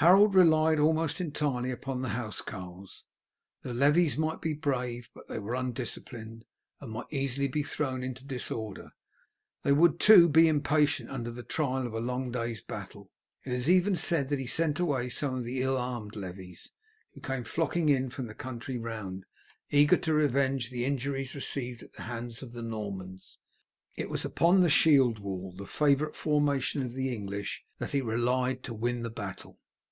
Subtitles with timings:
[0.00, 3.04] Harold relied almost entirely upon the housecarls.
[3.60, 6.46] The levies might be brave, but they were undisciplined,
[6.80, 8.92] and might easily be thrown into disorder;
[9.62, 13.10] they would, too, be impatient under the trial of a long day's battle.
[13.44, 16.72] It is even said that he sent away some of the ill armed levies,
[17.12, 19.26] who came flocking in from the country round,
[19.70, 23.36] eager to revenge the injuries received at the hands of the Normans.
[23.96, 28.62] It was upon the shield wall, the favourite formation of the English, that he relied
[28.62, 29.58] to win the battle.